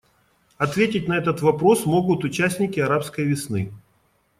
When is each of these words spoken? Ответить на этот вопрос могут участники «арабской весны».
Ответить 0.57 1.07
на 1.07 1.15
этот 1.15 1.43
вопрос 1.43 1.85
могут 1.85 2.23
участники 2.23 2.79
«арабской 2.79 3.23
весны». 3.23 3.71